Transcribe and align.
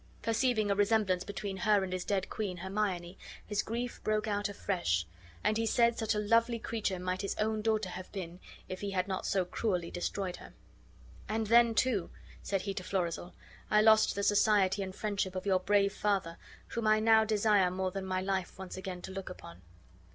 Perceiving 0.23 0.71
a 0.71 0.75
resemblance 0.75 1.23
between 1.23 1.57
her 1.57 1.83
and 1.83 1.93
his 1.93 2.03
dead 2.03 2.27
queen 2.27 2.57
Hermione, 2.57 3.19
his 3.45 3.61
grief 3.61 4.03
broke 4.03 4.25
out 4.27 4.49
afresh, 4.49 5.05
and 5.43 5.57
he 5.57 5.67
said 5.67 5.95
such 5.95 6.15
a 6.15 6.19
lovely 6.19 6.57
creature 6.57 6.97
might 6.97 7.21
his 7.21 7.35
own 7.35 7.61
daughter 7.61 7.89
have 7.89 8.11
been 8.11 8.39
if 8.67 8.81
he 8.81 8.89
had 8.89 9.07
not 9.07 9.27
so 9.27 9.45
cruelly 9.45 9.91
destroyed 9.91 10.37
her. 10.37 10.53
"And 11.29 11.45
then, 11.45 11.75
too," 11.75 12.09
said 12.41 12.61
he 12.63 12.73
to 12.73 12.83
Florizel, 12.83 13.35
"I 13.69 13.81
lost 13.83 14.15
the 14.15 14.23
society 14.23 14.81
and 14.81 14.95
friendship 14.95 15.35
of 15.35 15.45
your 15.45 15.59
brave 15.59 15.93
father, 15.93 16.37
whom 16.69 16.87
I 16.87 16.99
now 16.99 17.23
desire 17.23 17.69
more 17.69 17.91
than 17.91 18.03
my 18.07 18.21
life 18.21 18.57
once 18.57 18.77
again 18.77 19.03
to 19.03 19.11
look 19.11 19.29
upon." 19.29 19.61